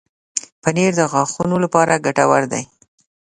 پنېر 0.61 0.91
د 0.97 1.01
غاښونو 1.11 1.55
لپاره 1.63 2.01
ګټور 2.05 2.43
دی. 2.51 2.63